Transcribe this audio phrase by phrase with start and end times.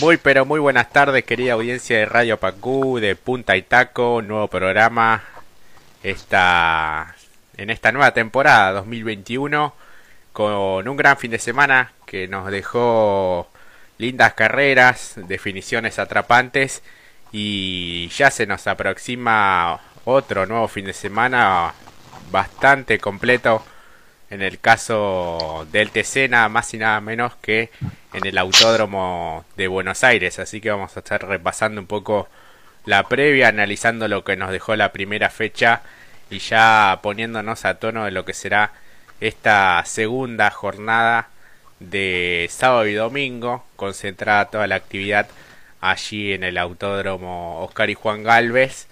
[0.00, 4.48] Muy pero muy buenas tardes querida audiencia de Radio Pacú, de Punta y Taco, nuevo
[4.48, 5.22] programa.
[6.02, 7.14] Esta,
[7.56, 9.74] en esta nueva temporada 2021
[10.32, 13.48] con un gran fin de semana que nos dejó
[13.98, 16.82] lindas carreras, definiciones atrapantes
[17.30, 21.74] y ya se nos aproxima otro nuevo fin de semana
[22.30, 23.62] bastante completo
[24.32, 27.70] en el caso del TC nada más y nada menos que
[28.14, 30.38] en el Autódromo de Buenos Aires.
[30.38, 32.30] Así que vamos a estar repasando un poco
[32.86, 35.82] la previa, analizando lo que nos dejó la primera fecha
[36.30, 38.72] y ya poniéndonos a tono de lo que será
[39.20, 41.28] esta segunda jornada
[41.78, 45.28] de sábado y domingo, concentrada toda la actividad
[45.82, 48.86] allí en el Autódromo Oscar y Juan Galvez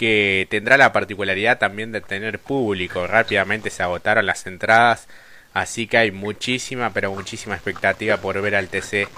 [0.00, 3.06] que tendrá la particularidad también de tener público.
[3.06, 5.08] Rápidamente se agotaron las entradas,
[5.52, 9.08] así que hay muchísima, pero muchísima expectativa por ver al TC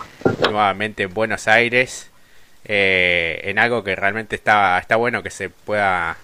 [0.40, 2.10] nuevamente en Buenos Aires,
[2.64, 6.16] eh, en algo que realmente está, está bueno que se pueda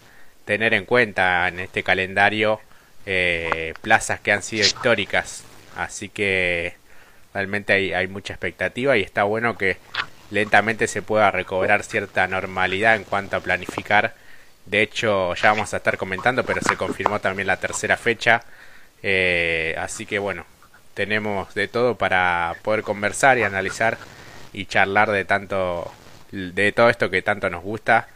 [0.45, 2.61] tener en cuenta en este calendario,
[3.07, 5.45] eh, plazas que han sido históricas,
[5.77, 6.75] así que
[7.33, 9.77] realmente hay, hay mucha expectativa y está bueno que
[10.33, 14.15] lentamente se pueda recobrar cierta normalidad en cuanto a planificar
[14.69, 18.43] de hecho, ya vamos a estar comentando, pero se confirmó también la tercera fecha.
[19.03, 20.45] Eh, así que bueno,
[20.95, 23.97] tenemos de todo para poder conversar y analizar
[24.53, 25.91] y charlar de tanto
[26.33, 28.09] de todo esto que tanto nos gusta.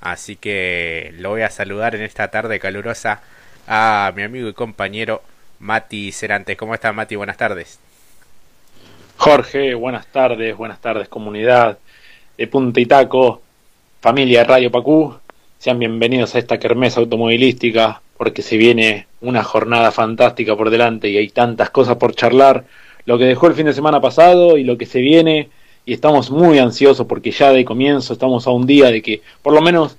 [0.00, 3.20] Así que lo voy a saludar en esta tarde calurosa
[3.68, 5.22] a mi amigo y compañero
[5.60, 6.56] Mati Cerantes.
[6.56, 7.16] ¿Cómo está Mati?
[7.16, 7.78] Buenas tardes.
[9.16, 11.78] Jorge, buenas tardes, buenas tardes comunidad
[12.38, 13.42] de Punta y Taco,
[14.00, 15.20] familia de Radio Pacú.
[15.60, 21.18] Sean bienvenidos a esta kermesa automovilística, porque se viene una jornada fantástica por delante y
[21.18, 22.64] hay tantas cosas por charlar.
[23.04, 25.50] Lo que dejó el fin de semana pasado y lo que se viene,
[25.84, 29.52] y estamos muy ansiosos porque ya de comienzo estamos a un día de que por
[29.52, 29.98] lo menos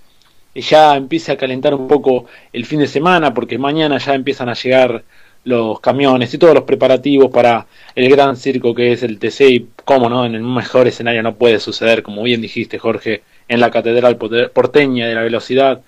[0.56, 4.56] ya empiece a calentar un poco el fin de semana, porque mañana ya empiezan a
[4.56, 5.04] llegar
[5.44, 9.68] los camiones y todos los preparativos para el gran circo que es el TC y
[9.86, 13.22] cómo no, en el mejor escenario no puede suceder, como bien dijiste Jorge,
[13.52, 15.82] en la Catedral Porteña de la Velocidad,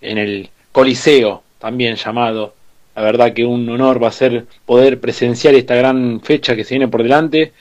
[0.00, 2.54] en el Coliseo, también llamado.
[2.94, 6.74] La verdad que un honor va a ser poder presenciar esta gran fecha que se
[6.74, 7.52] viene por delante.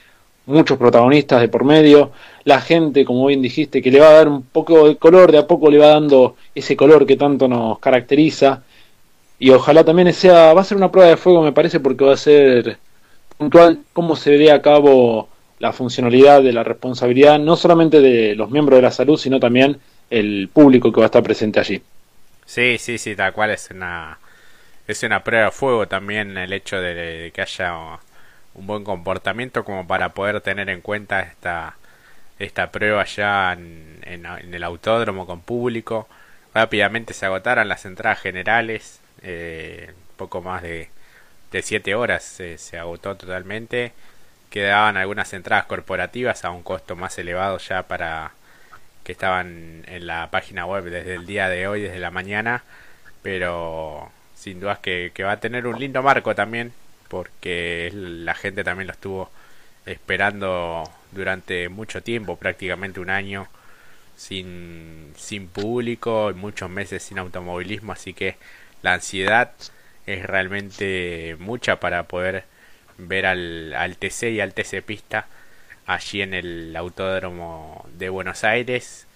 [0.46, 2.12] Muchos protagonistas de por medio.
[2.44, 5.40] La gente, como bien dijiste, que le va a dar un poco de color, de
[5.40, 8.62] a poco le va dando ese color que tanto nos caracteriza.
[9.40, 12.13] Y ojalá también sea, va a ser una prueba de fuego, me parece, porque va
[12.13, 12.78] a ser
[13.40, 15.30] puntual cómo se ve a cabo
[15.61, 19.79] la funcionalidad de la responsabilidad no solamente de los miembros de la salud, sino también
[20.09, 21.81] el público que va a estar presente allí.
[22.47, 24.17] Sí, sí, sí, tal cual es una
[24.88, 27.75] es una prueba de fuego también el hecho de, que haya
[28.55, 31.78] un buen comportamiento como para poder tener en cuenta esta
[32.39, 36.07] esta prueba ya en, en, el autódromo con público.
[36.55, 40.89] Rápidamente se agotaron las entradas generales, eh, poco más de,
[41.51, 43.93] de siete horas se agotó totalmente
[44.51, 48.34] quedaban algunas entradas corporativas a un costo más elevado ya para
[49.03, 52.63] que estaban en la página web desde el día de hoy, desde la mañana,
[53.23, 56.73] pero sin dudas que, va a tener un lindo marco también,
[57.07, 59.31] porque la gente también lo estuvo
[59.85, 63.47] esperando durante mucho tiempo, prácticamente un año,
[64.17, 68.35] sin, sin público y muchos meses sin automovilismo, así que
[68.84, 69.53] la ansiedad
[70.06, 72.44] es realmente mucha para poder
[72.97, 75.28] ver al, TC y al TC Pista
[75.85, 79.07] allí en el Autódromo de Buenos Aires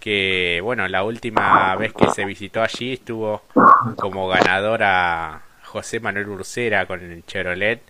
[0.00, 3.42] que bueno la última vez que se visitó allí estuvo
[3.96, 7.82] como ganadora José Manuel Ursera con el Chevrolet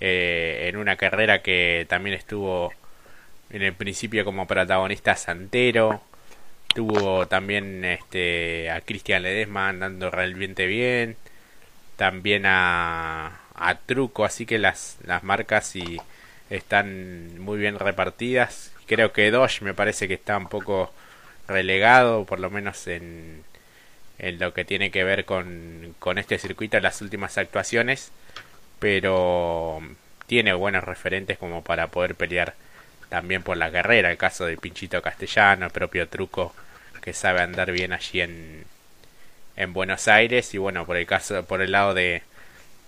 [0.00, 2.72] eh, en una carrera que también estuvo
[3.50, 6.02] en el principio como protagonista Santero
[6.74, 11.16] tuvo también este a Cristian Ledesma andando realmente bien
[11.96, 16.00] también a a truco, así que las, las marcas y
[16.48, 18.72] están muy bien repartidas.
[18.86, 20.92] Creo que Dodge me parece que está un poco
[21.46, 23.44] relegado, por lo menos en,
[24.18, 28.10] en lo que tiene que ver con, con este circuito las últimas actuaciones,
[28.78, 29.80] pero
[30.26, 32.54] tiene buenos referentes como para poder pelear
[33.08, 36.54] también por la carrera, el caso de Pinchito Castellano, el propio Truco
[37.02, 38.64] que sabe andar bien allí en,
[39.56, 42.22] en Buenos Aires y bueno, por el caso por el lado de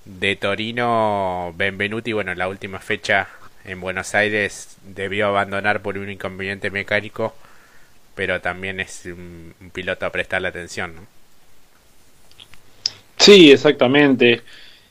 [0.04, 3.28] de Torino, Benvenuti, bueno, en la última fecha
[3.64, 7.34] en Buenos Aires debió abandonar por un inconveniente mecánico,
[8.14, 10.92] pero también es un, piloto a prestarle atención.
[13.16, 14.42] Sí, exactamente.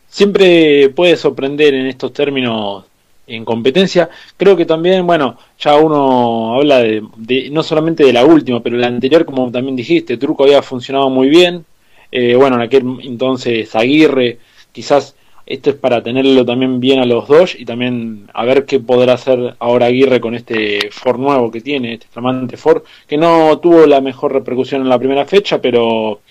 [0.07, 2.85] Siempre puede sorprender en estos términos
[3.27, 4.09] en competencia.
[4.37, 8.87] Creo que también, bueno, ya uno habla de, no solamente de la última, pero la
[8.87, 11.65] anterior, como también dijiste, Truco había funcionado muy bien.
[12.11, 14.39] Eh, bueno, en aquel entonces Aguirre,
[14.71, 15.15] quizás
[15.45, 19.13] esto es para tenerlo también bien a los dos y también a ver qué podrá
[19.13, 23.85] hacer ahora Aguirre con este Ford nuevo que tiene, este flamante Ford, que no tuvo
[23.85, 26.21] la mejor repercusión en la primera fecha, pero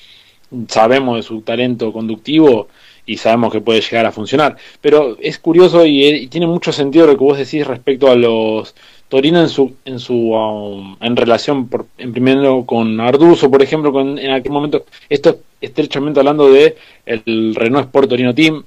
[0.68, 2.68] sabemos de su talento conductivo
[3.06, 4.56] y sabemos que puede llegar a funcionar.
[4.80, 8.74] Pero es curioso y, tiene mucho sentido lo que vos decís respecto a los
[9.10, 13.92] Torino en su en su um, en relación por, en primero con Arduzo, por ejemplo,
[13.92, 18.64] con, en aquel momento esto estrechamente hablando de el Renault Sport Torino Team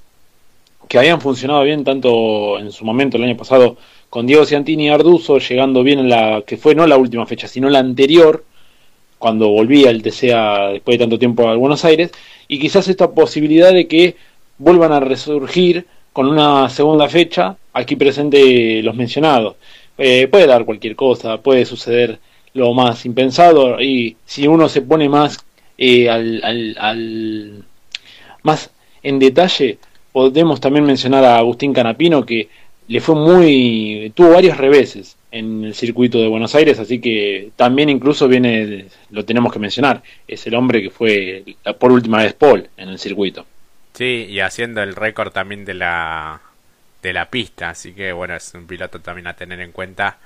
[0.88, 3.78] que habían funcionado bien tanto en su momento el año pasado
[4.10, 7.48] con Diego Ciantini y Arduzo, llegando bien en la que fue no la última fecha,
[7.48, 8.44] sino la anterior,
[9.18, 12.12] cuando volvía el TCA después de tanto tiempo a Buenos Aires,
[12.48, 14.16] y quizás esta posibilidad de que
[14.60, 19.56] vuelvan a resurgir con una segunda fecha, aquí presente los mencionados.
[19.98, 22.20] Eh, puede dar cualquier cosa, puede suceder
[22.54, 25.44] lo más impensado, y si uno se pone más
[25.78, 27.64] eh, al, al
[28.44, 28.70] más
[29.02, 29.78] en detalle,
[30.12, 32.48] podemos también mencionar a Agustín Canapino que
[32.88, 37.90] le fue muy tuvo varios reveses en el circuito de Buenos Aires así que también
[37.90, 41.44] incluso viene lo tenemos que mencionar es el hombre que fue
[41.80, 43.46] por última vez Paul en el circuito.
[43.94, 46.42] Sí y haciendo el récord también de la
[47.04, 50.18] de la pista así que bueno es un piloto también a tener en cuenta.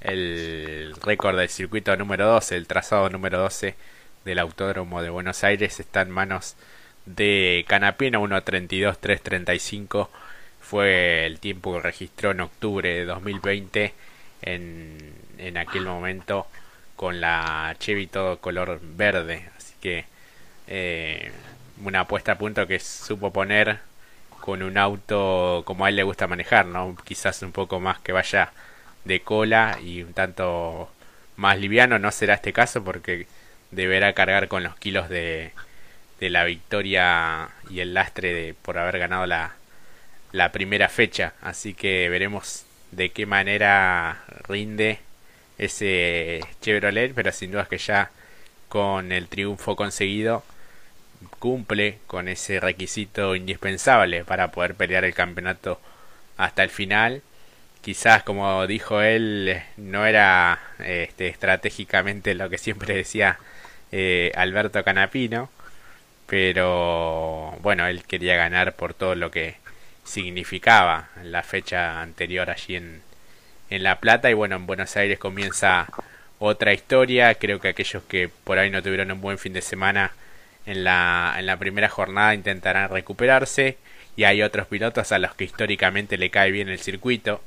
[0.00, 3.74] El récord del circuito número 12 el trazado número 12
[4.24, 6.56] del autódromo de Buenos Aires está en manos
[7.06, 10.08] de Canapino 1.32.335
[10.60, 13.94] fue el tiempo que registró en octubre de 2020
[14.42, 16.46] en, en aquel momento
[16.96, 19.48] con la Chevy todo color verde.
[19.56, 20.06] Así que
[20.66, 21.32] eh,
[21.84, 23.80] una apuesta a punto que supo poner
[24.44, 28.12] con un auto como a él le gusta manejar no quizás un poco más que
[28.12, 28.52] vaya
[29.06, 30.90] de cola y un tanto
[31.36, 33.26] más liviano no será este caso porque
[33.70, 35.52] deberá cargar con los kilos de
[36.20, 39.54] la victoria y el lastre de por haber ganado la,
[40.32, 41.32] la primera fecha.
[41.40, 44.98] Así que veremos de qué manera rinde
[45.56, 48.10] ese Chevrolet, pero sin duda que ya
[48.68, 50.44] con el triunfo conseguido
[51.38, 55.80] cumple con ese requisito indispensable para poder pelear el campeonato
[56.36, 57.22] hasta el final.
[57.82, 63.38] Quizás, como dijo él, no era este, estratégicamente lo que siempre decía
[63.92, 65.50] eh, Alberto Canapino,
[66.26, 69.56] pero bueno, él quería ganar por todo lo que
[70.04, 73.02] significaba la fecha anterior allí en,
[73.70, 75.86] en La Plata y bueno, en Buenos Aires comienza
[76.38, 80.12] otra historia, creo que aquellos que por ahí no tuvieron un buen fin de semana
[80.66, 83.76] en la, en la primera jornada intentarán recuperarse
[84.16, 87.40] y hay otros pilotos a los que históricamente le cae bien el circuito,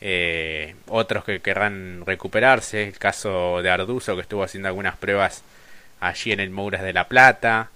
[0.00, 5.42] eh, otros que querrán recuperarse, el caso de Arduzo que estuvo haciendo algunas pruebas
[6.00, 7.70] allí en el Mouras de La Plata,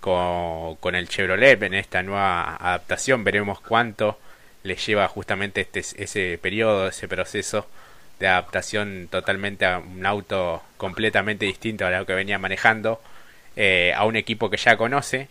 [0.00, 3.24] con, el Chevrolet en esta nueva adaptación.
[3.24, 4.18] Veremos cuánto
[4.62, 7.66] le lleva justamente este, ese periodo, ese proceso
[8.18, 13.00] de adaptación totalmente a un auto completamente distinto a lo que venía manejando,
[13.56, 15.28] eh, a un equipo que ya conoce,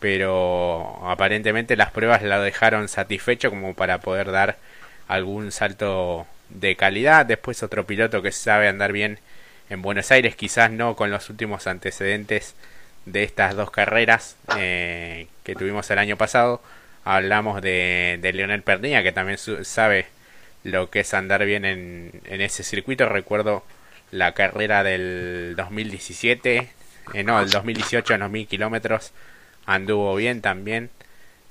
[0.00, 4.58] pero aparentemente las pruebas la dejaron satisfecho como para poder dar
[5.08, 7.26] algún salto de calidad.
[7.26, 9.18] Después otro piloto que sabe andar bien
[9.68, 12.54] en Buenos Aires, quizás no con los últimos antecedentes
[13.06, 16.60] de estas dos carreras eh, que tuvimos el año pasado.
[17.04, 20.06] Hablamos de, de Leonel Perniña, que también sabe
[20.64, 23.08] lo que es andar bien en, en ese circuito.
[23.08, 23.64] Recuerdo
[24.10, 26.68] la carrera del 2017,
[27.14, 29.12] eh, no, el 2018 en los mil kilómetros
[29.66, 30.90] anduvo bien también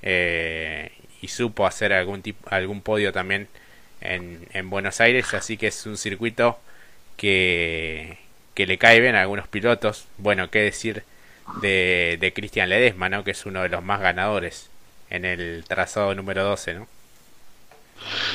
[0.01, 0.91] eh,
[1.21, 3.47] y supo hacer algún tipo, algún podio también
[4.01, 6.59] en, en Buenos Aires, así que es un circuito
[7.17, 8.17] que,
[8.53, 10.07] que le cae bien a algunos pilotos.
[10.17, 11.03] Bueno, qué decir
[11.61, 13.23] de, de Cristian Ledesma, ¿no?
[13.23, 14.69] que es uno de los más ganadores
[15.09, 16.75] en el trazado número 12.
[16.75, 16.87] ¿no?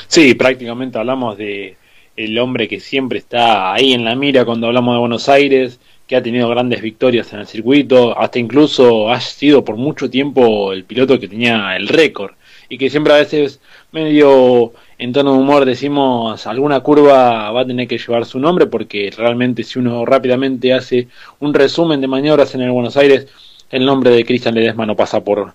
[0.08, 1.76] Sí, prácticamente hablamos de
[2.16, 6.16] el hombre que siempre está ahí en la mira cuando hablamos de Buenos Aires, que
[6.16, 10.84] ha tenido grandes victorias en el circuito, hasta incluso ha sido por mucho tiempo el
[10.84, 12.32] piloto que tenía el récord
[12.68, 13.60] y que siempre a veces
[13.92, 18.66] medio en tono de humor decimos alguna curva va a tener que llevar su nombre
[18.66, 21.08] porque realmente si uno rápidamente hace
[21.40, 23.26] un resumen de maniobras en el Buenos Aires
[23.70, 25.54] el nombre de Cristian Ledesma no pasa por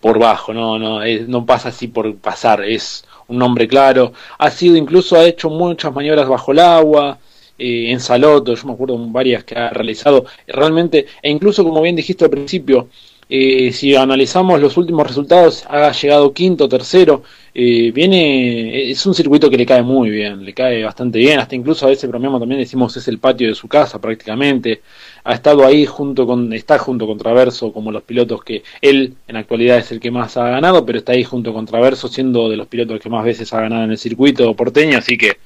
[0.00, 4.12] por bajo no no no pasa así por pasar es un nombre claro.
[4.38, 7.18] Ha sido incluso ha hecho muchas maniobras bajo el agua
[7.58, 11.96] eh, en Saloto yo me acuerdo varias que ha realizado realmente e incluso como bien
[11.96, 12.88] dijiste al principio
[13.30, 17.22] eh, si analizamos los últimos resultados, ha llegado quinto, tercero.
[17.54, 21.38] Eh, viene, es un circuito que le cae muy bien, le cae bastante bien.
[21.38, 24.80] Hasta incluso a veces bromeamos también, decimos es el patio de su casa prácticamente.
[25.24, 29.36] Ha estado ahí junto con, está junto con Traverso, como los pilotos que él en
[29.36, 32.56] actualidad es el que más ha ganado, pero está ahí junto con Traverso, siendo de
[32.56, 35.36] los pilotos que más veces ha ganado en el circuito porteño, así que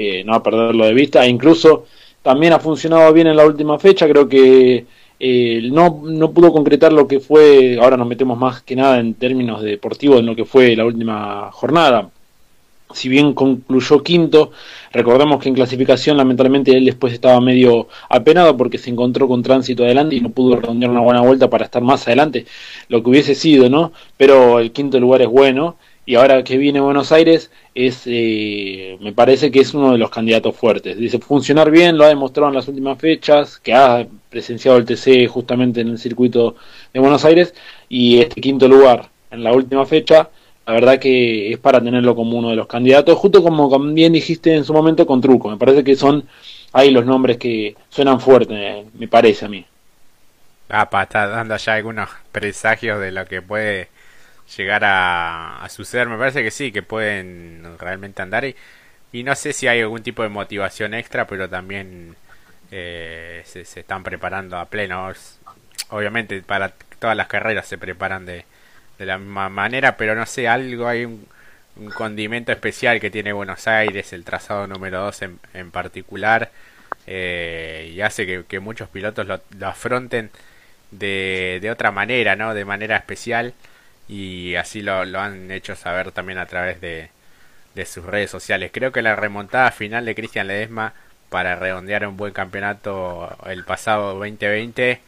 [0.00, 1.24] eh, no a perderlo de vista.
[1.24, 1.86] E incluso
[2.22, 4.86] también ha funcionado bien en la última fecha, creo que
[5.18, 9.14] eh, no, no pudo concretar lo que fue, ahora nos metemos más que nada en
[9.14, 12.10] términos deportivos en lo que fue la última jornada.
[12.94, 14.52] Si bien concluyó quinto,
[14.92, 19.84] recordemos que en clasificación lamentablemente él después estaba medio apenado porque se encontró con tránsito
[19.84, 22.46] adelante y no pudo redondear una buena vuelta para estar más adelante,
[22.88, 23.92] lo que hubiese sido, ¿no?
[24.16, 25.76] Pero el quinto lugar es bueno
[26.08, 30.08] y ahora que viene Buenos Aires es eh, me parece que es uno de los
[30.08, 30.96] candidatos fuertes.
[30.96, 35.28] Dice funcionar bien lo ha demostrado en las últimas fechas que ha presenciado el TC
[35.28, 36.56] justamente en el circuito
[36.94, 37.52] de Buenos Aires
[37.90, 40.30] y este quinto lugar en la última fecha
[40.66, 44.54] la verdad que es para tenerlo como uno de los candidatos justo como también dijiste
[44.54, 45.50] en su momento con Truco.
[45.50, 46.26] Me parece que son
[46.72, 49.62] ahí los nombres que suenan fuertes me parece a mí.
[50.70, 53.88] Ah, para estar dando ya algunos presagios de lo que puede
[54.56, 56.08] llegar a, suceder.
[56.08, 58.56] Me parece que sí, que pueden realmente andar y,
[59.12, 62.16] y no sé si hay algún tipo de motivación extra, pero también
[62.70, 65.12] eh, se, están preparando a pleno.
[65.90, 68.44] Obviamente para todas las carreras se preparan de,
[68.98, 71.26] de la misma manera, pero no sé, algo hay un,
[71.94, 76.50] condimento especial que tiene Buenos Aires, el trazado número 2 en, en particular,
[77.06, 80.30] eh, y hace que, muchos pilotos lo, lo afronten
[80.90, 82.52] de, de otra manera, ¿no?
[82.52, 83.54] De manera especial
[84.08, 87.10] y así lo, lo han hecho saber también a través de,
[87.74, 88.70] de sus redes sociales.
[88.72, 90.94] Creo que la remontada final de Cristian Ledesma
[91.28, 95.00] para redondear un buen campeonato el pasado 2020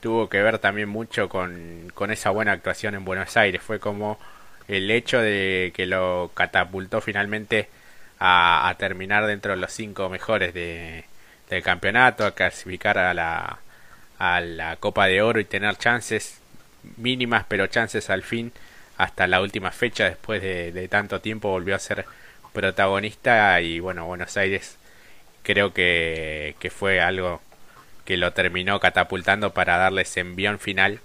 [0.00, 3.62] tuvo que ver también mucho con, con esa buena actuación en Buenos Aires.
[3.62, 4.18] Fue como
[4.68, 7.68] el hecho de que lo catapultó finalmente
[8.18, 11.04] a, a terminar dentro de los cinco mejores de,
[11.50, 13.58] del campeonato, a clasificar a la,
[14.18, 16.40] a la Copa de Oro y tener chances
[16.96, 18.52] mínimas pero chances al fin
[18.96, 22.06] hasta la última fecha después de, tanto tiempo volvió a ser
[22.52, 23.60] protagonista.
[23.60, 24.76] Y bueno Buenos Aires
[25.42, 27.40] creo que, que fue algo
[28.04, 31.00] que lo terminó catapultando para darle ese envión final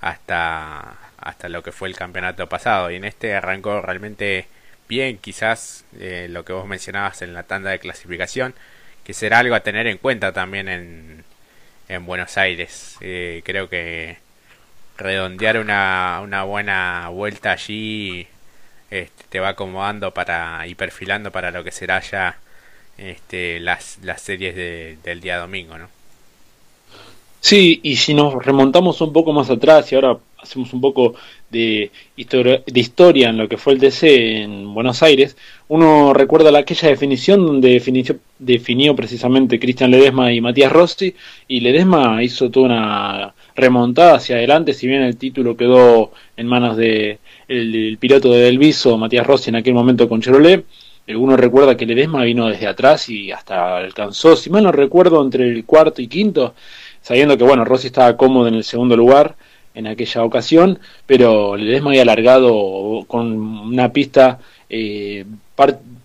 [0.00, 2.90] hasta hasta lo que fue el campeonato pasado.
[2.90, 4.46] Y en este arrancó realmente
[4.88, 8.54] bien quizás eh, lo que vos mencionabas en la tanda de clasificación
[9.04, 11.24] que será algo a tener en cuenta también en,
[11.88, 12.96] en Buenos Aires.
[13.00, 14.18] Eh, creo que
[15.00, 18.28] redondear una, una buena vuelta allí
[18.90, 22.38] este, te va acomodando para y perfilando para lo que será ya
[22.98, 25.88] este, las, las series de, del día domingo, ¿no?
[27.40, 31.14] Sí, y si nos remontamos un poco más atrás y ahora hacemos un poco
[31.50, 35.36] de historia, de historia en lo que fue el DC en Buenos Aires,
[35.68, 41.14] uno recuerda aquella definición donde definió, definió precisamente Cristian Ledesma y Matías Rossi,
[41.48, 46.76] y Ledesma hizo toda una remontada hacia adelante, si bien el título quedó en manos
[46.76, 47.18] de
[47.48, 50.64] el, piloto de Delviso, Matías Rossi, en aquel momento con Chevrolet.
[51.08, 55.48] Uno recuerda que Ledesma vino desde atrás y hasta alcanzó, si mal no recuerdo, entre
[55.48, 56.54] el cuarto y quinto,
[57.02, 59.36] sabiendo que bueno, Rossi estaba cómodo en el segundo lugar
[59.74, 64.38] en aquella ocasión, pero Ledesma había alargado con una pista
[64.68, 65.24] eh,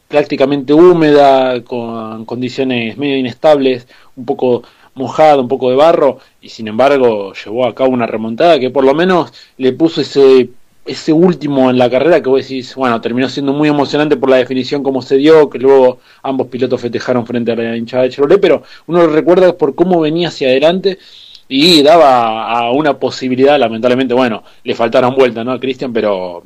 [0.08, 6.68] prácticamente húmeda, con condiciones medio inestables, un poco mojado, un poco de barro, y sin
[6.68, 10.50] embargo llevó a cabo una remontada que por lo menos le puso ese
[10.86, 14.38] ese último en la carrera que vos decís, bueno, terminó siendo muy emocionante por la
[14.38, 18.40] definición como se dio, que luego ambos pilotos festejaron frente a la hinchada de Chevrolet,
[18.40, 21.00] pero uno lo recuerda por cómo venía hacia adelante
[21.48, 25.52] y daba a una posibilidad, lamentablemente, bueno, le faltaron vueltas, ¿no?
[25.52, 26.44] A Cristian, pero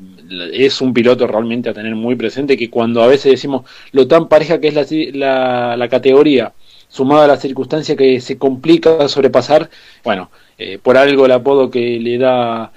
[0.53, 4.27] es un piloto realmente a tener muy presente que cuando a veces decimos lo tan
[4.27, 6.53] pareja que es la, la, categoría,
[6.87, 9.69] sumado a la circunstancia que se complica sobrepasar,
[10.03, 12.71] bueno, eh, por algo el apodo que le da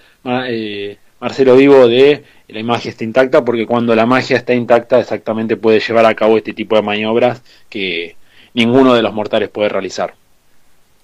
[0.49, 5.57] eh, Marcelo Vivo de la magia está intacta, porque cuando la magia está intacta exactamente
[5.57, 8.17] puede llevar a cabo este tipo de maniobras que
[8.55, 10.15] ninguno de los mortales puede realizar.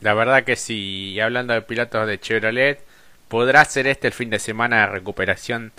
[0.01, 2.81] La verdad que sí, hablando de pilotos de Chevrolet,
[3.29, 5.71] podrá ser este el fin de semana de recuperación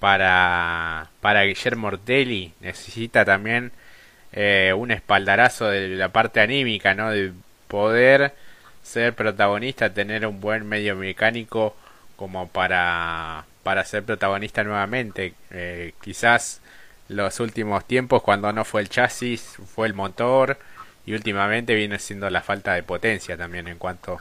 [0.00, 2.54] para, para Guillermo Ortelli.
[2.62, 3.72] Necesita también
[4.32, 7.10] eh, un espaldarazo de la parte anímica, ¿no?
[7.10, 7.30] De
[7.68, 8.32] poder
[8.82, 11.76] ser protagonista, tener un buen medio mecánico
[12.16, 15.34] como para, para ser protagonista nuevamente.
[15.50, 16.60] Eh, quizás
[17.08, 20.56] los últimos tiempos cuando no fue el chasis, fue el motor
[21.04, 24.20] y últimamente viene siendo la falta de potencia también en cuanto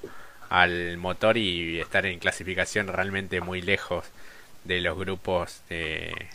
[0.50, 4.06] al motor y estar en clasificación realmente muy lejos
[4.64, 6.25] de los grupos de,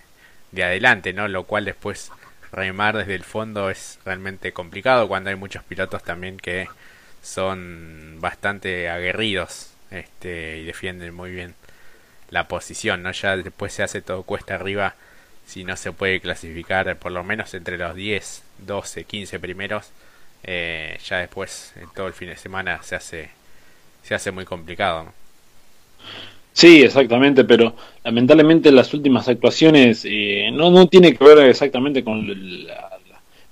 [0.53, 1.27] de adelante, ¿no?
[1.27, 2.13] Lo cual después
[2.53, 6.69] remar desde el fondo es realmente complicado cuando hay muchos pilotos también que
[7.23, 11.57] son bastante aguerridos este, y defienden muy bien
[12.31, 13.13] la posición, ¿no?
[13.13, 14.95] Ya después se hace todo cuesta arriba
[15.47, 19.91] si no se puede clasificar por lo menos entre los 10, 12, 15 primeros,
[20.45, 23.31] eh, ya después en todo el fin de semana se hace
[24.03, 25.13] se hace muy complicado.
[26.53, 32.67] Sí, exactamente, pero lamentablemente las últimas actuaciones eh, no, no tiene que ver exactamente con
[32.67, 33.01] la,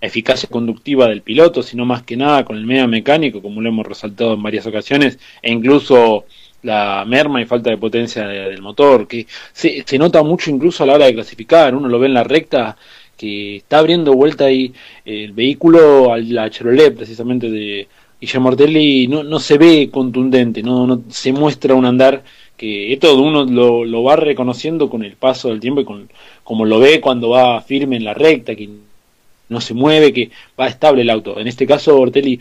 [0.00, 3.86] eficacia conductiva del piloto, sino más que nada con el medio mecánico, como lo hemos
[3.86, 6.24] resaltado en varias ocasiones, e incluso
[6.62, 10.86] la merma y falta de potencia del motor, que se, se nota mucho incluso a
[10.86, 12.76] la hora de clasificar, uno lo ve en la recta
[13.16, 14.72] que está abriendo vuelta ahí
[15.04, 17.88] el vehículo a la Chevrolet precisamente de
[18.20, 22.22] Guillermo Ortelli no, no se ve contundente, no, no se muestra un andar
[22.56, 26.08] que esto uno lo, lo va reconociendo con el paso del tiempo y con
[26.42, 28.68] como lo ve cuando va firme en la recta, que
[29.48, 31.38] no se mueve, que va estable el auto.
[31.38, 32.40] En este caso Ortelli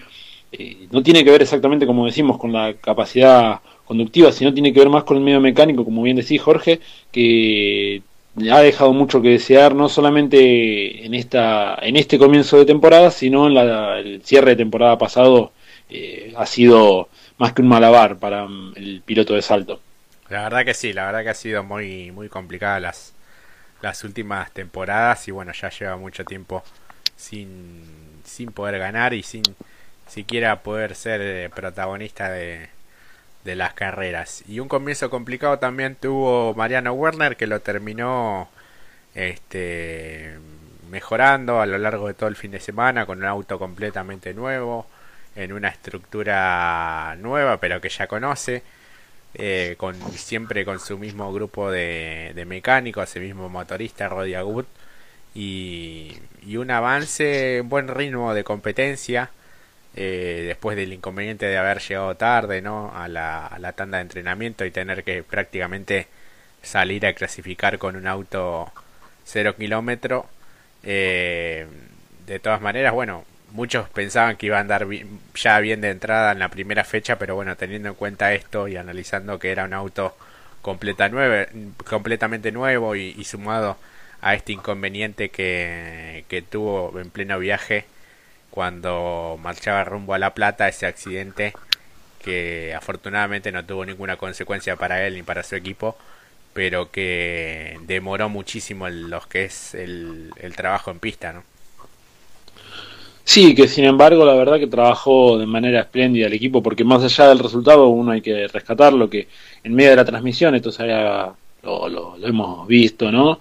[0.52, 4.80] eh, no tiene que ver exactamente como decimos con la capacidad conductiva, sino tiene que
[4.80, 8.02] ver más con el medio mecánico, como bien decís Jorge, que
[8.52, 13.48] ha dejado mucho que desear, no solamente en esta en este comienzo de temporada, sino
[13.48, 15.54] en la, el cierre de temporada pasado
[15.90, 19.82] eh, ha sido más que un malabar para um, el piloto de salto.
[20.30, 23.14] La verdad que sí, la verdad que ha sido muy muy complicada las
[23.82, 26.64] las últimas temporadas y bueno, ya lleva mucho tiempo
[27.16, 27.84] sin
[28.24, 29.44] sin poder ganar y sin
[30.08, 32.70] siquiera poder ser eh, protagonista de,
[33.48, 34.44] de las carreras.
[34.48, 38.50] Y un comienzo complicado también tuvo Mariano Werner que lo terminó
[39.16, 40.38] este
[40.92, 44.88] mejorando a lo largo de todo el fin de semana con un auto completamente nuevo,
[45.36, 48.64] en una estructura nueva pero que ya conoce,
[49.34, 54.68] eh, con siempre con su mismo grupo de, mecánicos, ese mismo motorista Agut
[55.36, 59.32] y, y un avance, buen ritmo de competencia
[60.00, 62.92] eh, después del inconveniente de haber llegado tarde ¿no?
[62.96, 66.06] a, la, a la tanda de entrenamiento y tener que prácticamente
[66.62, 68.72] salir a clasificar con un auto
[69.26, 70.28] cero kilómetro.
[70.84, 71.66] Eh,
[72.28, 74.86] de todas maneras, bueno, muchos pensaban que iba a andar
[75.34, 78.78] ya bien de entrada en la primera fecha, pero bueno, teniendo en cuenta esto y
[78.78, 80.16] analizando que era un auto
[80.62, 83.78] completamente nuevo y, y sumado
[84.22, 87.86] a este inconveniente que, que tuvo en pleno viaje
[88.58, 91.54] cuando marchaba rumbo a La Plata ese accidente
[92.24, 95.96] que afortunadamente no tuvo ninguna consecuencia para él ni para su equipo,
[96.54, 101.44] pero que demoró muchísimo lo que es el, trabajo en pista, ¿no?
[103.24, 107.04] Sí, que sin embargo la verdad que trabajó de manera espléndida el equipo, porque más
[107.04, 109.28] allá del resultado uno hay que rescatarlo, que
[109.64, 113.40] en medio de la transmisión, esto se lo, lo hemos visto, ¿no?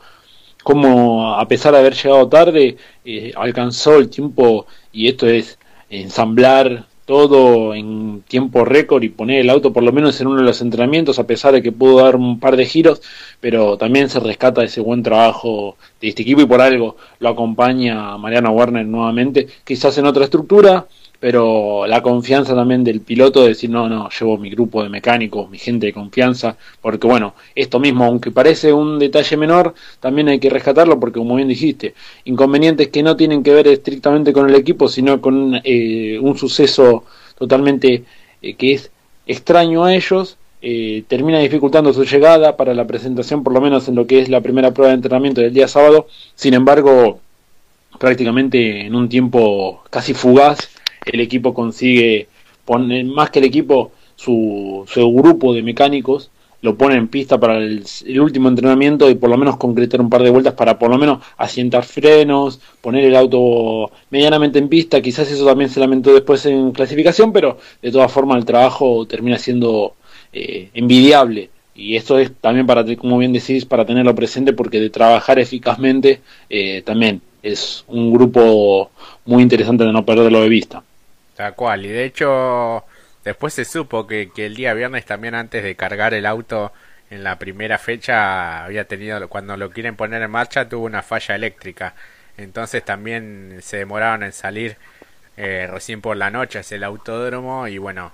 [0.66, 6.86] Como a pesar de haber llegado tarde, eh, alcanzó el tiempo y esto es ensamblar
[7.04, 10.60] todo en tiempo récord y poner el auto por lo menos en uno de los
[10.60, 13.00] entrenamientos a pesar de que pudo dar un par de giros
[13.38, 18.18] pero también se rescata ese buen trabajo de este equipo y por algo lo acompaña
[18.18, 20.86] Mariano Werner nuevamente quizás en otra estructura
[21.26, 25.50] pero la confianza también del piloto de decir, no, no, llevo mi grupo de mecánicos,
[25.50, 30.38] mi gente de confianza, porque bueno, esto mismo, aunque parece un detalle menor, también hay
[30.38, 31.94] que rescatarlo porque como bien dijiste,
[32.26, 37.02] inconvenientes que no tienen que ver estrictamente con el equipo, sino con eh, un suceso
[37.36, 38.04] totalmente
[38.40, 38.92] eh, que es
[39.26, 43.96] extraño a ellos, eh, termina dificultando su llegada para la presentación, por lo menos en
[43.96, 47.18] lo que es la primera prueba de entrenamiento del día sábado, sin embargo,
[47.98, 50.75] prácticamente en un tiempo casi fugaz,
[51.06, 52.28] el equipo consigue
[52.64, 56.30] poner, más que el equipo, su, su grupo de mecánicos
[56.62, 57.84] lo pone en pista para el,
[58.18, 61.22] último entrenamiento y por lo menos concretar un par de vueltas para por lo menos
[61.36, 66.72] asientar frenos, poner el auto medianamente en pista, quizás eso también se lamentó después en
[66.72, 69.94] clasificación, pero de todas formas el trabajo termina siendo
[70.32, 74.90] eh, envidiable y esto es también para, como bien decís, para tenerlo presente porque de
[74.90, 78.90] trabajar eficazmente eh, también es un grupo
[79.26, 80.82] muy interesante de no perderlo de vista.
[81.36, 82.84] Tal cual, y de hecho
[83.24, 86.72] después se supo que, que, el día viernes también antes de cargar el auto
[87.10, 91.34] en la primera fecha había tenido, cuando lo quieren poner en marcha, tuvo una falla
[91.34, 91.94] eléctrica.
[92.36, 94.76] Entonces también se demoraron en salir
[95.36, 98.12] eh, recién por la noche hacia el autódromo y bueno,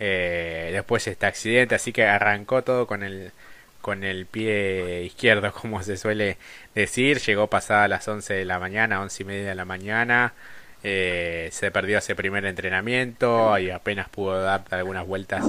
[0.00, 3.32] eh, después este accidente, así que arrancó todo con el
[3.80, 6.38] con el pie izquierdo, como se suele
[6.74, 10.34] decir, llegó pasada las 11 de la mañana, once y media de la mañana,
[10.82, 15.44] eh, se perdió ese primer entrenamiento y apenas pudo dar algunas vueltas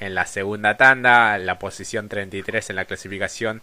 [0.00, 3.62] en la segunda tanda, la posición 33 en la clasificación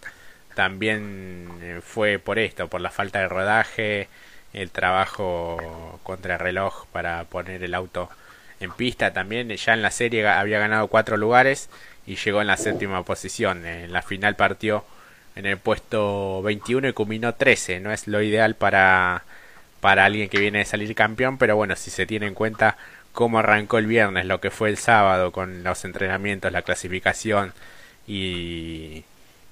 [0.55, 4.09] también eh, fue por esto, por la falta de rodaje,
[4.53, 8.09] el trabajo contra el reloj para poner el auto
[8.59, 9.49] en pista también.
[9.49, 11.69] Ya en la serie había ganado cuatro lugares
[12.05, 13.65] y llegó en la séptima posición.
[13.65, 14.83] En la final partió
[15.35, 17.79] en el puesto 21 y culminó 13.
[17.79, 19.23] No es lo ideal para,
[19.81, 22.77] para alguien que viene de salir campeón, pero bueno, si se tiene en cuenta
[23.13, 27.53] cómo arrancó el viernes, lo que fue el sábado con los entrenamientos, la clasificación
[28.07, 29.03] y,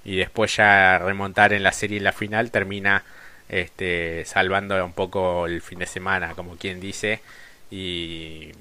[0.04, 3.04] y después ya remontar en la serie y la final termina
[3.48, 7.20] este, salvando un poco el fin de semana, como quien dice,
[7.70, 8.52] y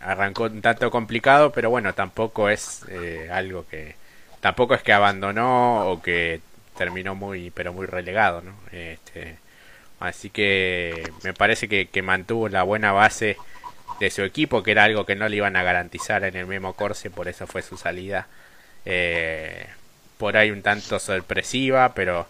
[0.00, 3.96] arrancó un tanto complicado, pero bueno, tampoco es eh, algo que,
[4.40, 6.40] tampoco es que abandonó o que
[6.76, 8.54] terminó muy, pero muy relegado, ¿no?
[8.72, 9.36] Este,
[10.00, 13.36] así que me parece que, mantuvo la buena base
[14.00, 16.74] de su equipo, que era algo que no le iban a garantizar en el mismo
[16.74, 18.28] Corse, por eso fue su salida.
[18.84, 19.66] Eh,
[20.18, 22.26] por ahí un tanto sorpresiva, pero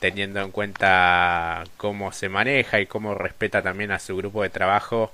[0.00, 5.12] teniendo en cuenta cómo se maneja y cómo respeta también a su grupo de trabajo,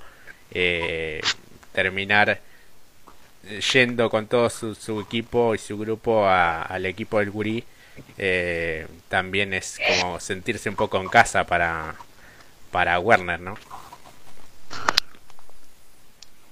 [0.52, 1.20] eh,
[1.72, 2.40] terminar
[3.72, 7.64] yendo con todo su, equipo y su grupo al equipo del Gurí,
[8.16, 11.94] eh, también es como sentirse un poco en casa para,
[12.70, 13.56] para Werner, ¿no?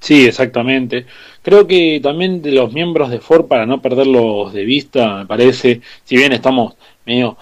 [0.01, 1.07] Sí, exactamente.
[1.43, 5.81] Creo que también de los miembros de Ford, para no perderlos de vista, me parece,
[6.05, 7.37] si bien estamos medio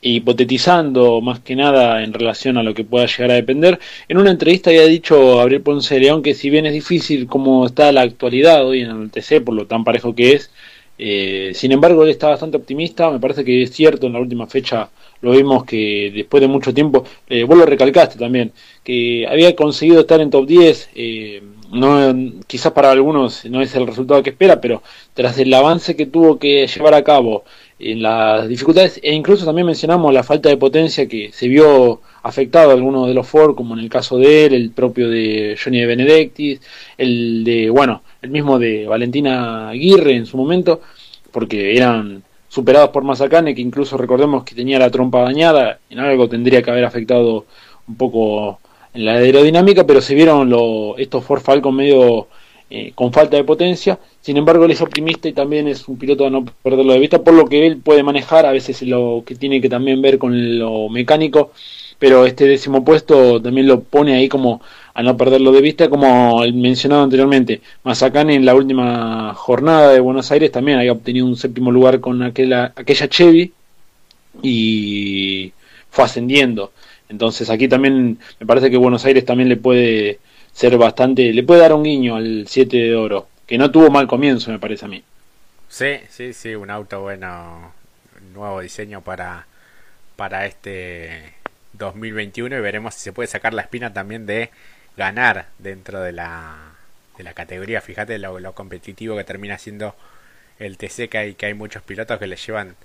[0.00, 4.30] hipotetizando más que nada en relación a lo que pueda llegar a depender, en una
[4.30, 8.02] entrevista había dicho Gabriel Ponce de León que si bien es difícil como está la
[8.02, 10.50] actualidad hoy en el TC, por lo tan parejo que es,
[10.98, 14.46] eh, sin embargo él está bastante optimista, me parece que es cierto, en la última
[14.46, 14.88] fecha
[15.20, 18.52] lo vimos que después de mucho tiempo, eh, vos lo recalcaste también,
[18.82, 22.14] que había conseguido estar en top 10, eh, no
[22.46, 24.82] quizás para algunos no es el resultado que espera, pero
[25.14, 27.44] tras el avance que tuvo que llevar a cabo
[27.78, 32.70] en las dificultades e incluso también mencionamos la falta de potencia que se vio afectado
[32.70, 35.80] a algunos de los Ford, como en el caso de él, el propio de Johnny
[35.80, 36.60] de Benedictis,
[36.96, 40.80] el de, bueno, el mismo de Valentina Aguirre en su momento,
[41.32, 46.28] porque eran superados por Mazacane, que incluso recordemos que tenía la trompa dañada, en algo
[46.28, 47.46] tendría que haber afectado
[47.88, 48.60] un poco
[48.94, 52.28] en la aerodinámica, pero se vieron lo, estos Ford Falcon medio
[52.70, 53.98] eh, con falta de potencia.
[54.20, 57.22] Sin embargo, él es optimista y también es un piloto a no perderlo de vista,
[57.22, 60.58] por lo que él puede manejar, a veces lo que tiene que también ver con
[60.58, 61.52] lo mecánico,
[61.98, 64.62] pero este décimo puesto también lo pone ahí como
[64.94, 67.60] a no perderlo de vista, como mencionado anteriormente.
[67.82, 72.22] Mazacane en la última jornada de Buenos Aires también había obtenido un séptimo lugar con
[72.22, 73.52] aquella, aquella Chevy
[74.42, 75.52] y
[75.90, 76.72] fue ascendiendo.
[77.08, 80.18] Entonces aquí también me parece que Buenos Aires también le puede
[80.54, 84.06] ser bastante, le puede dar un guiño al 7 de oro, que no tuvo mal
[84.06, 85.02] comienzo me parece a mí.
[85.68, 87.72] Sí, sí, sí, un auto bueno,
[88.32, 89.46] nuevo diseño para,
[90.16, 91.34] para este
[91.72, 94.50] 2021 y veremos si se puede sacar la espina también de
[94.96, 96.56] ganar dentro de la,
[97.18, 97.80] de la categoría.
[97.80, 99.96] Fíjate lo, lo competitivo que termina siendo
[100.60, 102.76] el TC, que hay, que hay muchos pilotos que le llevan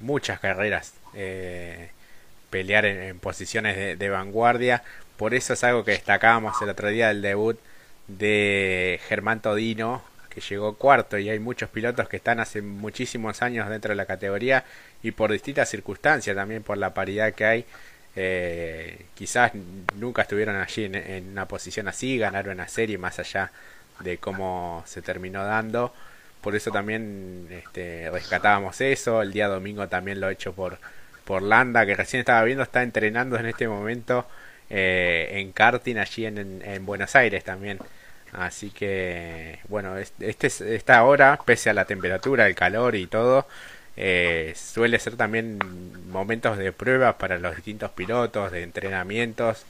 [0.00, 0.94] muchas carreras.
[1.14, 1.90] Eh,
[2.50, 4.82] pelear en, posiciones de, vanguardia.
[5.16, 7.58] Por eso es algo que destacábamos el otro día del debut
[8.08, 13.68] de Germán Todino, que llegó cuarto y hay muchos pilotos que están hace muchísimos años
[13.68, 14.64] dentro de la categoría
[15.02, 17.64] y por distintas circunstancias, también por la paridad que hay.
[18.18, 19.52] Eh, quizás
[19.96, 23.50] nunca estuvieron allí en, una posición así, ganaron una serie más allá
[24.00, 25.94] de cómo se terminó dando.
[26.42, 29.22] Por eso también este, rescatábamos eso.
[29.22, 30.78] El día domingo también lo he hecho por,
[31.24, 34.26] por Landa, que recién estaba viendo, está entrenando en este momento
[34.70, 37.78] eh, en karting allí en, en, Buenos Aires también.
[38.32, 43.46] Así que, bueno, este, esta hora, pese a la temperatura, el calor y todo,
[43.96, 45.58] eh, suele ser también
[46.10, 49.64] momentos de prueba para los distintos pilotos, de entrenamientos,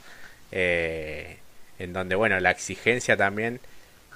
[0.51, 1.37] eh,
[1.79, 3.59] en donde, bueno, la exigencia también,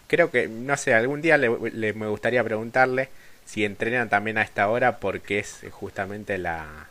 [0.08, 1.50] creo que, no sé, algún día le,
[1.94, 3.10] me gustaría preguntarle
[3.46, 6.88] si entrenan también a esta hora porque es justamente la,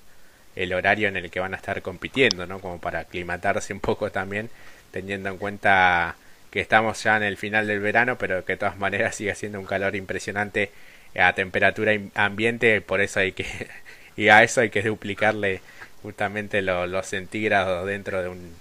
[0.56, 2.60] el horario en el que van a estar compitiendo, ¿no?
[2.60, 4.50] Como para aclimatarse un poco también,
[4.92, 6.16] teniendo en cuenta
[6.50, 9.60] que estamos ya en el final del verano, pero que de todas maneras sigue siendo
[9.60, 10.70] un calor impresionante
[11.18, 13.46] a temperatura ambiente, por eso hay que,
[14.16, 15.60] y a eso hay que duplicarle
[16.02, 18.54] justamente los centígrados dentro de un,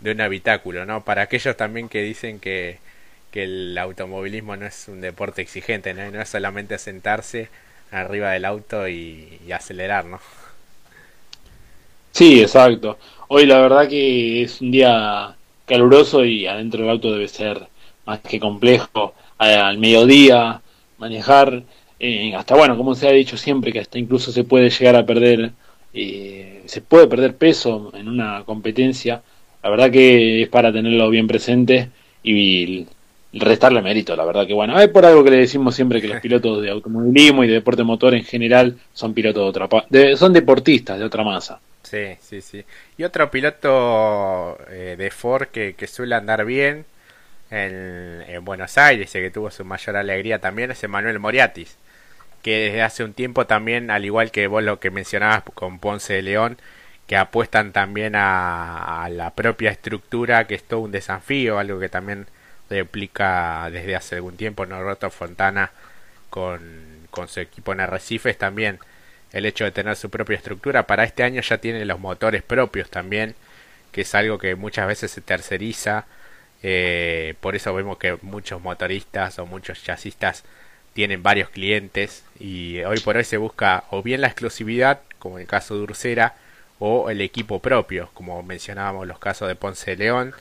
[0.00, 1.04] de un habitáculo, ¿no?
[1.04, 2.78] Para aquellos también que dicen que,
[3.32, 6.10] que el automovilismo no es un deporte exigente, ¿no?
[6.10, 7.48] no es solamente sentarse
[7.90, 10.20] arriba del auto y, y acelerar, ¿no?
[12.14, 12.96] Sí, exacto.
[13.28, 17.66] Hoy la verdad que es un día caluroso y adentro del auto debe ser
[18.06, 19.14] más que complejo.
[19.38, 20.62] Al mediodía,
[20.98, 21.64] manejar,
[21.98, 25.04] eh, hasta bueno, como se ha dicho siempre, que hasta incluso se puede llegar a
[25.04, 25.52] perder,
[25.92, 29.22] eh, se puede perder peso en una competencia,
[29.62, 31.90] la verdad que es para tenerlo bien presente
[32.22, 32.86] y
[33.40, 36.20] restarle mérito, la verdad que bueno, es por algo que le decimos siempre que los
[36.20, 40.32] pilotos de automovilismo y de deporte motor en general son pilotos de otra de, son
[40.32, 41.60] deportistas de otra masa.
[41.82, 42.64] Sí, sí, sí.
[42.96, 46.86] Y otro piloto eh, de Ford que, que, suele andar bien
[47.50, 51.76] en, en, Buenos Aires y que tuvo su mayor alegría también es Emanuel Moriatis,
[52.42, 56.14] que desde hace un tiempo también, al igual que vos lo que mencionabas con Ponce
[56.14, 56.58] de León,
[57.06, 61.88] que apuestan también a, a la propia estructura, que es todo un desafío, algo que
[61.90, 62.26] también
[62.70, 65.70] replica desde hace algún tiempo Norberto Fontana
[66.30, 66.60] con,
[67.10, 68.78] con su equipo en Arrecifes también.
[69.32, 72.90] El hecho de tener su propia estructura para este año ya tiene los motores propios
[72.90, 73.34] también
[73.94, 76.06] que es algo que muchas veces se terceriza.
[76.64, 80.42] Eh, por eso vemos que muchos motoristas o muchos chassistas
[80.94, 85.42] tienen varios clientes y hoy por hoy se busca o bien la exclusividad como en
[85.42, 86.34] el caso de Ursera
[86.80, 90.34] o el equipo propio como mencionábamos los casos de Ponce de León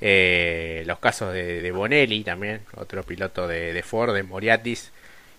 [0.00, 4.92] eh, los casos de, Bonelli también, otro piloto de, Ford, de Moriatis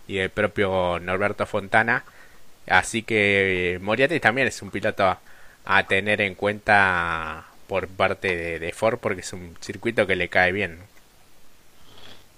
[0.08, 2.04] y el propio Norberto Fontana.
[2.68, 5.18] Así que eh, Moriatis también es un piloto
[5.66, 10.52] a, tener en cuenta por parte de, Ford porque es un circuito que le cae
[10.52, 10.80] bien.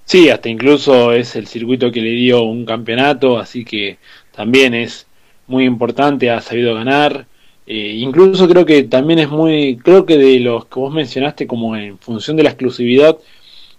[0.06, 3.98] Sí, hasta incluso es el circuito que le dio un campeonato, así que
[4.36, 5.08] también es
[5.48, 7.26] muy importante, ha sabido ganar.
[7.68, 11.76] Eh, incluso creo que también es muy, creo que de los que vos mencionaste como
[11.76, 13.18] en función de la exclusividad,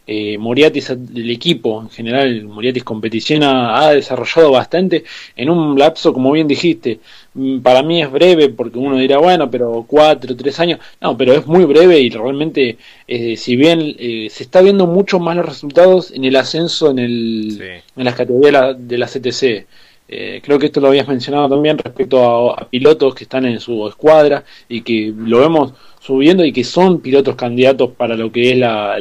[0.04, 5.04] eh, Moriatis del equipo en general, Moriatis competición ha, desarrollado bastante
[5.36, 6.98] en un lapso, como bien dijiste,
[7.34, 11.34] mm, para mí es breve porque uno dirá, bueno, pero cuatro, tres años, no, pero
[11.34, 15.46] es muy breve y realmente, eh, si bien eh, se está viendo mucho más los
[15.46, 17.62] resultados en el ascenso en, el,
[17.96, 19.66] en las categorías de la CTC.
[20.14, 23.88] Eh, creo que esto lo habías mencionado también respecto a, pilotos que están en su
[23.88, 28.58] escuadra y que lo vemos subiendo y que son pilotos candidatos para lo que es
[28.58, 28.98] la,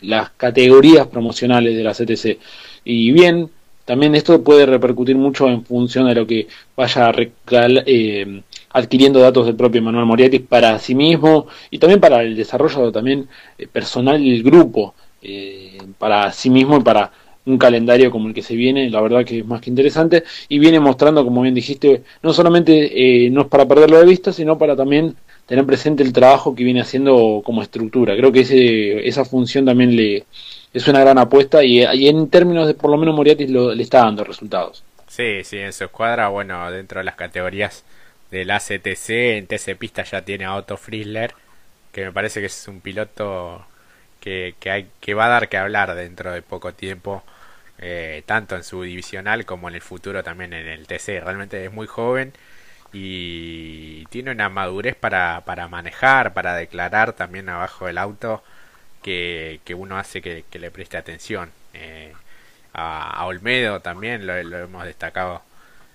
[0.00, 2.38] las categorías promocionales de la CTC.
[2.82, 3.50] Y bien,
[3.84, 7.12] también esto puede repercutir mucho en función de lo que vaya
[7.50, 12.90] eh, adquiriendo datos del propio Manuel Moriarty para sí mismo y también para el desarrollo
[12.90, 14.94] también eh, personal del grupo,
[15.98, 17.12] para sí mismo y para
[17.44, 20.58] un calendario como el que se viene, la verdad que es más que interesante y
[20.58, 24.58] viene mostrando, como bien dijiste, no solamente eh, no es para perderlo de vista, sino
[24.58, 28.16] para también tener presente el trabajo que viene haciendo como estructura.
[28.16, 30.24] Creo que ese, esa función también le
[30.72, 34.24] es una gran apuesta y, en términos de por lo menos Moriatis le está dando
[34.24, 34.82] resultados.
[35.06, 37.84] Sí, sí, en su escuadra, bueno, dentro de las categorías
[38.30, 41.34] del ACTC, en TC Pista ya tiene a Otto Frizzler,
[41.92, 43.66] que me parece que es un piloto
[44.22, 47.22] que, que, hay, que va a dar que hablar dentro de poco tiempo
[47.84, 51.20] eh, tanto en su divisional como en el futuro también en el TC.
[51.20, 52.32] Realmente es muy joven
[52.92, 58.44] y tiene una madurez para, para manejar, para declarar también abajo del auto
[59.02, 61.50] que, uno hace que, le preste atención.
[61.74, 62.12] Eh,
[62.74, 65.42] a, Olmedo también lo, hemos destacado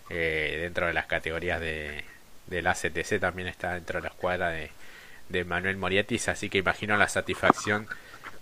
[0.10, 2.04] eh, dentro de las categorías de,
[2.50, 4.72] la CTC, también está dentro de la escuadra de,
[5.30, 7.88] de Manuel Morietis, así que imagino la satisfacción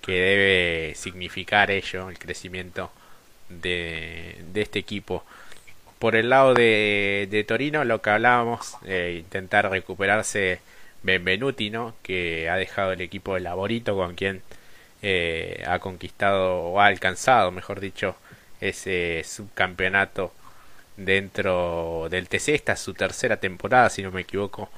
[0.05, 2.91] que debe significar ello, el crecimiento
[3.49, 5.25] de, este equipo.
[5.99, 10.59] Por el lado de, de Torino, lo que hablábamos, eh, intentar recuperarse
[11.03, 11.95] Benvenuti, ¿no?
[12.03, 14.43] que ha dejado el equipo de Laborito con quien
[15.01, 18.15] eh, ha conquistado o ha alcanzado, mejor dicho,
[18.61, 20.33] ese subcampeonato
[20.97, 22.49] dentro del TC.
[22.49, 24.69] Esta es su tercera temporada, si no me equivoco,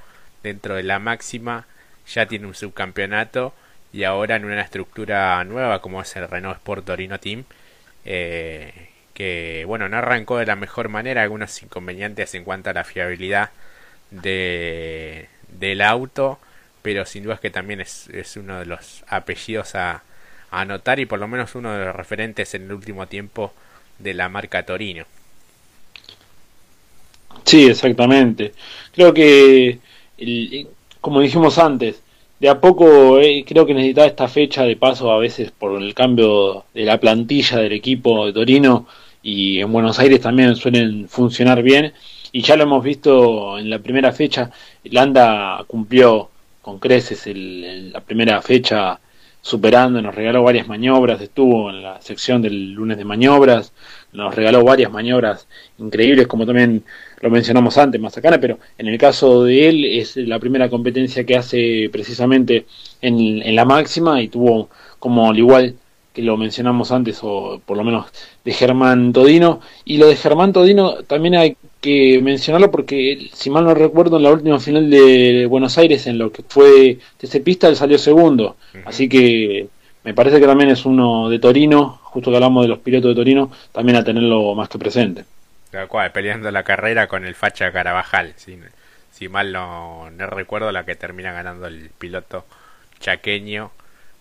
[0.44, 1.68] dentro de la máxima.
[2.08, 3.54] Ya tiene un subcampeonato
[3.98, 7.46] y ahora en una estructura nueva como es el Renault Sport Torino Team
[8.06, 12.84] eh, que bueno, no arrancó de la mejor manera, algunos inconvenientes en cuanto a la
[12.84, 13.50] fiabilidad
[14.12, 16.38] de, del auto,
[16.84, 20.04] pero sin duda es que también es, es uno de los apellidos a,
[20.52, 23.52] anotar y por lo menos uno de los referentes en el último tiempo
[23.98, 25.06] de la marca Torino.
[27.44, 28.54] Sí, exactamente.
[28.94, 29.80] Creo que,
[31.02, 32.02] como dijimos antes,
[32.40, 35.94] de a poco eh, creo que necesitaba esta fecha de paso a veces por el
[35.94, 38.88] cambio de la plantilla del equipo de Torino
[39.24, 41.94] y en Buenos Aires también suelen funcionar bien.
[42.32, 44.52] Y ya lo hemos visto en la primera fecha.
[44.86, 46.30] Landa cumplió
[46.62, 49.00] con creces el, la primera fecha
[49.42, 53.72] superando, nos regaló varias maniobras, estuvo en la sección del lunes de maniobras,
[54.12, 55.48] nos regaló varias maniobras
[55.78, 56.84] increíbles como también
[57.22, 61.36] lo mencionamos antes, Mazacana, pero en el caso de él es la primera competencia que
[61.36, 62.66] hace precisamente
[63.02, 65.76] en, la máxima y tuvo como al igual
[66.14, 68.08] que lo mencionamos antes, o por lo menos
[68.44, 69.62] de Germán Todino.
[69.86, 74.24] Y lo de Germán Todino también hay que mencionarlo porque, si mal no recuerdo, en
[74.24, 78.58] la última final de Buenos Aires, en lo que fue TC Pista, él salió segundo.
[78.86, 79.68] Así que
[80.04, 83.16] me parece que también es uno de Torino, justo que hablamos de los pilotos de
[83.16, 85.26] Torino, también a tenerlo más que presente.
[85.88, 88.34] Cual, peleando la carrera con el Facha Carabajal.
[88.38, 88.60] Si,
[89.12, 92.46] si mal no, no recuerdo, la que termina ganando el piloto
[93.00, 93.72] chaqueño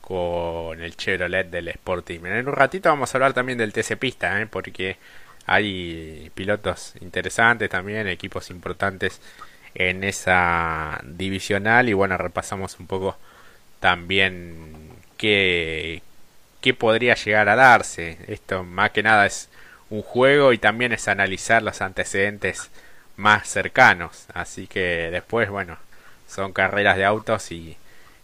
[0.00, 2.20] con el Chevrolet del Sporting.
[2.26, 4.46] En un ratito vamos a hablar también del TC Pista, ¿eh?
[4.46, 4.98] porque
[5.46, 9.20] hay pilotos interesantes también, equipos importantes
[9.74, 13.16] en esa divisional y bueno, repasamos un poco
[13.80, 16.02] también qué,
[16.61, 18.18] qué podría llegar a darse.
[18.28, 19.48] Esto más que nada es
[19.90, 22.70] un juego y también es analizar los antecedentes
[23.16, 24.27] más cercanos.
[24.35, 25.79] Así que después, bueno,
[26.29, 27.77] son carreras de autos y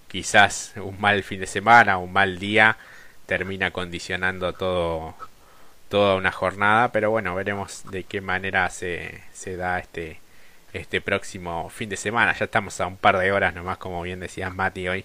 [0.09, 2.77] quizás un mal fin de semana, un mal día
[3.27, 5.15] termina condicionando todo
[5.89, 10.21] toda una jornada, pero bueno, veremos de qué manera se, se da este
[10.73, 12.35] este próximo fin de semana.
[12.35, 15.05] Ya estamos a un par de horas nomás, como bien decías Mati hoy,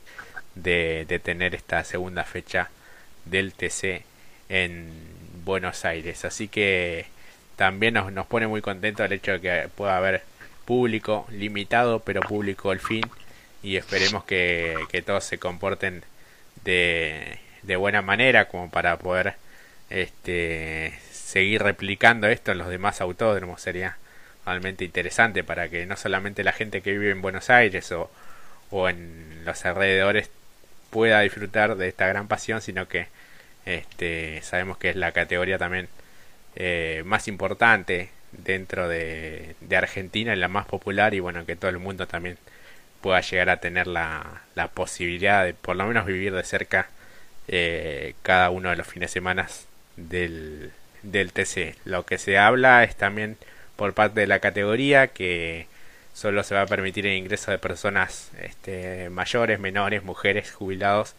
[0.56, 2.70] de, de tener esta segunda fecha
[3.26, 4.04] del TC
[4.50, 5.17] en
[5.48, 6.26] Buenos Aires.
[6.26, 7.08] Así que
[7.56, 10.24] también nos, nos pone muy contento el hecho de que pueda haber
[10.66, 13.04] público limitado, pero público al fin
[13.64, 16.04] y esperemos que, todos se comporten
[16.64, 19.36] de, de, buena manera como para poder
[19.90, 23.98] este, seguir replicando esto en los demás autódromos sería
[24.46, 28.12] realmente interesante para que no solamente la gente que vive en Buenos Aires o,
[28.72, 30.30] o en los alrededores
[30.90, 33.08] pueda disfrutar de esta gran pasión sino que
[33.68, 35.90] este, sabemos que es la categoría también
[36.56, 42.08] eh, más importante dentro de, Argentina la más popular y bueno que todo el mundo
[42.08, 42.38] también
[43.02, 46.88] pueda llegar a tener la, la posibilidad de por lo menos vivir de cerca
[47.50, 49.48] eh, cada uno de los fines de semana
[49.98, 50.72] del,
[51.04, 51.76] del TC.
[51.86, 53.38] Lo que se habla es también
[53.76, 55.68] por parte de la categoría que
[56.14, 61.16] solo se va a permitir el ingreso de personas este, mayores, menores, mujeres, jubilados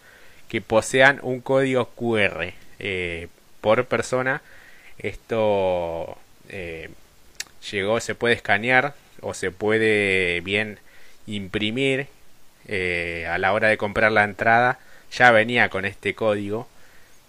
[0.49, 3.29] que posean un código QR eh,
[3.61, 4.43] por persona.
[4.99, 6.17] Esto
[6.49, 6.91] eh,
[7.71, 10.79] llegó, se puede escanear o se puede bien
[11.27, 12.07] imprimir
[12.67, 14.79] eh, a la hora de comprar la entrada.
[15.13, 16.69] Ya venía con este código.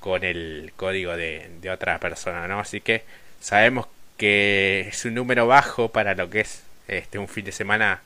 [0.00, 2.58] con el código de, de otra persona, ¿no?
[2.60, 3.04] Así que
[3.40, 3.86] sabemos
[4.16, 8.02] que es un número bajo para lo que es este un fin de semana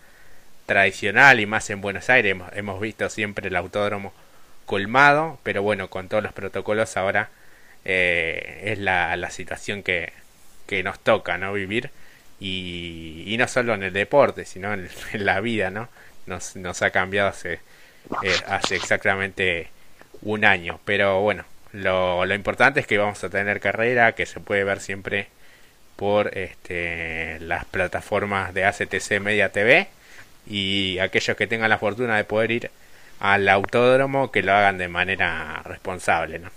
[0.66, 2.36] tradicional y más en Buenos Aires.
[2.52, 4.12] Hemos, visto siempre el autódromo
[4.66, 7.30] colmado, pero bueno, con todos los protocolos ahora
[7.84, 10.12] eh, es la, la situación que,
[10.66, 11.52] que nos toca, ¿no?
[11.52, 11.90] Vivir
[12.40, 15.88] y, no solo en el deporte, sino en, la vida, ¿no?
[16.26, 17.60] Nos, nos ha cambiado hace,
[18.22, 19.68] eh, hace exactamente
[20.22, 20.80] un año.
[20.84, 24.80] Pero bueno, lo, lo importante es que vamos a tener carrera, que se puede ver
[24.80, 25.28] siempre
[25.96, 29.88] por este, las plataformas de ACTC Media TV
[30.48, 32.70] y aquellos que tengan la fortuna de poder ir
[33.20, 36.50] al autódromo que lo hagan de manera responsable, ¿no?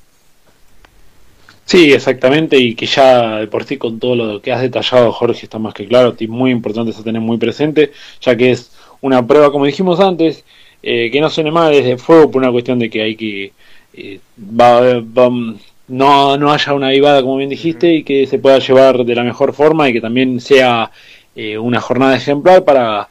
[1.65, 5.43] Sí, exactamente, y que ya de por sí con todo lo que has detallado, Jorge,
[5.43, 8.71] está más que claro, es muy importante eso tener muy presente, ya que es
[9.02, 10.43] una prueba, como dijimos antes,
[10.82, 13.53] eh, que no suene mal desde fuego por una cuestión de que hay que
[13.93, 14.82] eh, va,
[15.88, 19.24] no, no haya una vivada, como bien dijiste, y que se pueda llevar de la
[19.24, 20.91] mejor forma y que también sea
[21.36, 23.09] eh, una jornada ejemplar para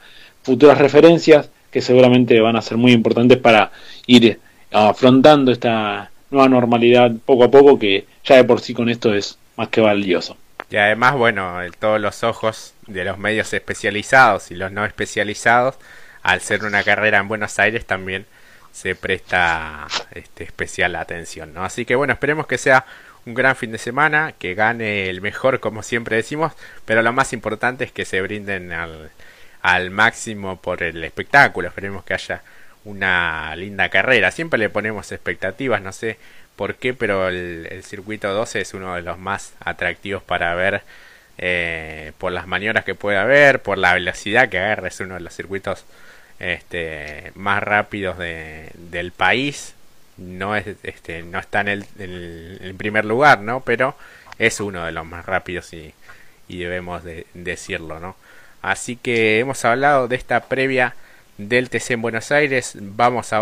[0.48, 3.70] futuras referencias que seguramente van a ser muy importantes para
[4.06, 4.40] ir
[4.72, 9.38] afrontando esta nueva normalidad poco a poco que ya de por sí con esto es
[9.56, 10.38] más que valioso.
[10.70, 15.74] Y además, bueno, todos los ojos de los medios especializados y los no especializados,
[16.22, 18.24] al ser una carrera en Buenos Aires también
[18.72, 21.62] se presta este, especial atención, ¿no?
[21.62, 22.86] Así que bueno, esperemos que sea
[23.26, 26.52] un gran fin de semana, que gane el mejor como siempre decimos,
[26.86, 29.10] pero lo más importante es que se brinden al,
[29.68, 32.40] al máximo por el espectáculo, esperemos que haya
[32.86, 36.16] una linda carrera, siempre le ponemos expectativas, no sé
[36.56, 40.82] por qué, pero el, circuito 12 es uno de los más atractivos para ver
[41.36, 45.20] eh, por las maniobras que puede haber, por la velocidad que agarra, es uno de
[45.20, 45.84] los circuitos
[46.38, 49.74] este, más rápidos de, del país.
[50.16, 53.60] No, es, este, no está en el, primer lugar, ¿no?
[53.60, 53.94] Pero
[54.38, 55.92] es uno de los más rápidos y,
[56.48, 58.16] y debemos de, decirlo, ¿no?
[58.62, 60.94] Así que hemos hablado de esta previa
[61.38, 62.76] del TC en Buenos Aires.
[62.80, 63.36] Vamos ahora